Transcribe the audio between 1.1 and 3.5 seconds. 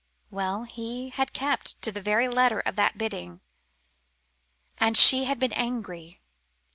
kept to the very letter of that bidding,